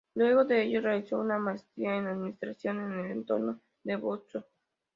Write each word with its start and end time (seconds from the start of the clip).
Luego 0.15 0.45
de 0.45 0.63
ello, 0.63 0.81
realizó 0.81 1.19
una 1.19 1.37
maestría 1.37 1.95
en 1.95 2.07
Administración 2.07 2.79
en 2.81 3.05
el 3.05 3.11
entonces 3.11 3.61
de 3.83 3.97
Boston. 3.97 4.43